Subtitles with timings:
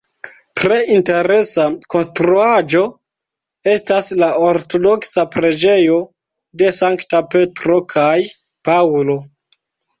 [0.59, 1.65] Tre interesa
[1.95, 2.81] konstruaĵo
[3.75, 6.01] estas la Ortodoksa preĝejo
[6.63, 8.13] de Sankta Petro kaj
[8.69, 9.23] Paŭlo.